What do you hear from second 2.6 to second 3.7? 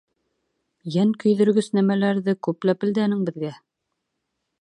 ләпелдәнең беҙгә.